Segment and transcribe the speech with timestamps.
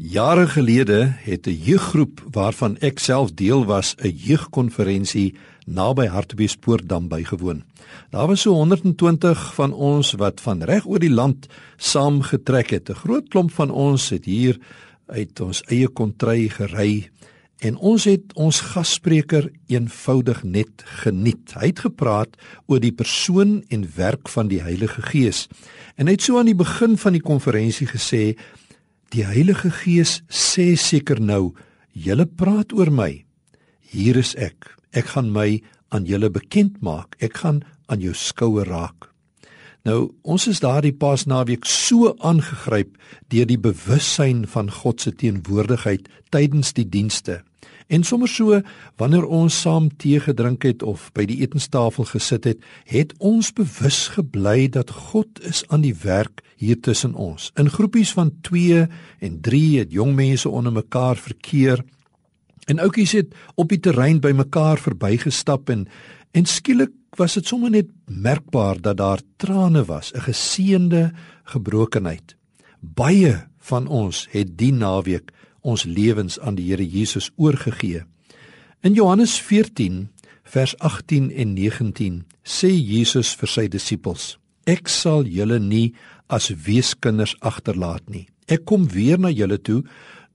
[0.00, 5.34] Jare gelede het 'n jeuggroep waarvan ek self deel was, 'n jeugkonferensie
[5.66, 7.64] naby Hartbeespoortdam bygewoon.
[8.10, 12.88] Daar was so 120 van ons wat van reg oor die land saamgetrek het.
[12.88, 14.58] 'n Groot klomp van ons het hier
[15.06, 17.10] uit ons eie kontry gery
[17.58, 21.54] en ons het ons gasspreker eenvoudig net geniet.
[21.54, 22.36] Hy het gepraat
[22.66, 25.48] oor die persoon en werk van die Heilige Gees.
[25.94, 28.36] En hy het so aan die begin van die konferensie gesê
[29.08, 31.54] Die Heilige Gees sê seker nou,
[31.96, 33.22] julle praat oor my.
[33.88, 34.68] Hier is ek.
[34.92, 37.16] Ek gaan my aan julle bekend maak.
[37.24, 39.07] Ek gaan aan jou skouer raak.
[39.88, 42.96] Nou, ons is daardie Paasnaweek so aangegryp
[43.32, 47.38] deur die bewussyn van God se teenwoordigheid tydens die dienste.
[47.88, 48.58] En sommer so
[49.00, 52.60] wanneer ons saam tee gedrink het of by die etenstafel gesit het,
[52.90, 57.48] het ons bewus gebly dat God is aan die werk hier tussen ons.
[57.56, 58.84] In groepies van 2
[59.24, 61.80] en 3 het jong mense onder mekaar verkeer
[62.68, 65.88] en ouppies het op die terrein by mekaar verbygestap en
[66.36, 71.12] en skielik was dit sommer net merkbaar dat daar trane was, 'n geseënde
[71.44, 72.36] gebrokenheid.
[72.80, 78.04] Baie van ons het die naweek ons lewens aan die Here Jesus oorgegee.
[78.80, 80.08] In Johannes 14
[80.42, 85.94] vers 18 en 19 sê Jesus vir sy disippels: Ek sal julle nie
[86.26, 88.28] as weeskinders agterlaat nie.
[88.46, 89.82] Ek kom weer na julle toe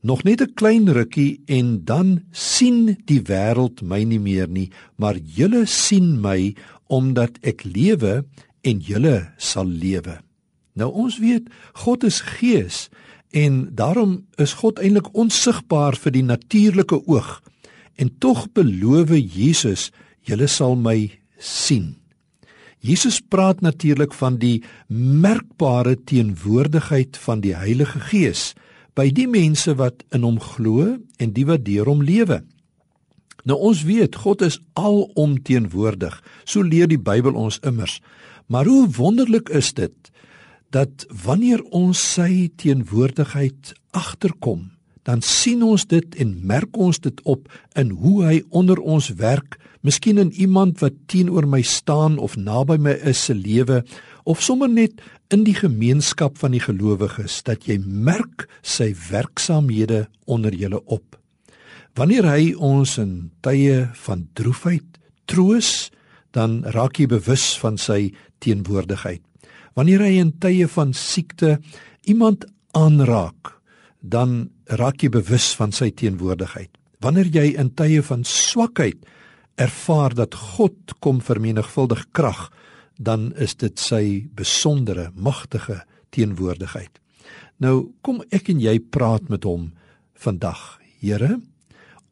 [0.04, 5.16] nog net 'n klein rukkie en dan sien die wêreld my nie meer nie, maar
[5.18, 6.56] julle sien my
[6.88, 8.26] omdat ek lewe
[8.62, 10.20] en julle sal lewe.
[10.76, 12.90] Nou ons weet God is gees
[13.34, 17.40] En daarom is God eintlik onsigbaar vir die natuurlike oog.
[17.98, 19.90] En tog beloof Jesus,
[20.22, 21.10] julle sal my
[21.42, 21.96] sien.
[22.78, 28.54] Jesus praat natuurlik van die merkbare teenwoordigheid van die Heilige Gees
[28.98, 32.42] by die mense wat in hom glo en die wat deur hom lewe.
[33.44, 36.16] Nou ons weet God is alomteenwoordig.
[36.46, 38.00] So leer die Bybel ons immers.
[38.48, 40.12] Maar hoe wonderlik is dit
[40.74, 44.73] dat wanneer ons sy teenwoordigheid agterkom,
[45.04, 47.50] dan sien ons dit en merk ons dit op
[47.80, 52.78] in hoe hy onder ons werk, miskien in iemand wat teenoor my staan of naby
[52.80, 53.84] my is se lewe
[54.24, 55.02] of sommer net
[55.34, 61.18] in die gemeenskap van die gelowiges dat jy merk sy werksamehede onder julle op.
[62.00, 64.98] Wanneer hy ons in tye van droefheid
[65.30, 65.92] troos,
[66.34, 69.22] dan raak jy bewus van sy teenwoordigheid.
[69.78, 71.60] Wanneer hy in tye van siekte
[72.10, 72.48] iemand
[72.78, 73.54] aanraak,
[74.02, 76.72] dan raak jy bewus van sy teenwoordigheid.
[77.04, 79.02] Wanneer jy in tye van swakheid
[79.60, 82.48] ervaar dat God kom vermenigvuldig krag,
[82.98, 85.82] dan is dit sy besondere, magtige
[86.14, 87.00] teenwoordigheid.
[87.60, 89.72] Nou kom ek en jy praat met hom
[90.20, 90.80] vandag.
[91.04, 91.38] Here,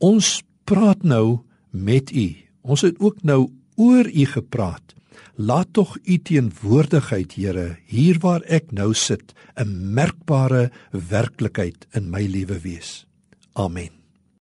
[0.04, 1.42] ons praat nou
[1.72, 2.28] met u.
[2.62, 4.96] Ons het ook nou oor u gepraat.
[5.36, 12.26] Laat tog u teenwoordigheid, Here, hier waar ek nou sit, 'n merkbare werklikheid in my
[12.26, 13.06] lewe wees.
[13.54, 14.01] Amen.